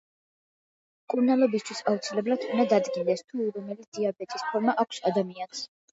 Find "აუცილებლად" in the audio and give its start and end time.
1.91-2.47